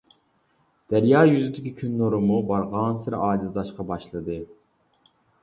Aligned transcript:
دەريا 0.93 1.19
يۈزىدىكى 1.31 1.73
كۈن 1.81 1.93
نۇرىمۇ 1.99 2.39
بارغانسېرى 2.53 3.21
ئاجىزلاشقا 3.27 3.87
باشلىدى. 3.93 4.41